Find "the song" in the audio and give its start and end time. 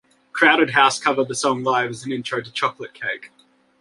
1.27-1.63